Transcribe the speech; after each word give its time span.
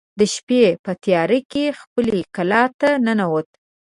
د 0.19 0.21
شپې 0.33 0.63
په 0.83 0.91
تیاره 1.03 1.39
کې 1.51 1.65
خپلې 1.81 2.19
کلا 2.35 2.63
ته 2.79 2.89
ننوت. 3.05 3.49